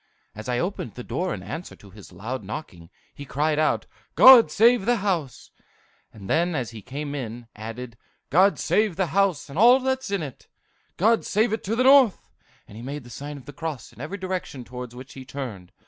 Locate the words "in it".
10.09-10.47